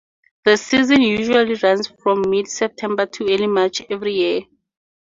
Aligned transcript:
The 0.45 0.57
season 0.57 1.03
usually 1.03 1.53
runs 1.61 1.87
from 2.01 2.27
mid-September 2.27 3.05
to 3.05 3.23
early 3.25 3.45
March 3.45 3.83
every 3.91 4.13
year. 4.15 4.41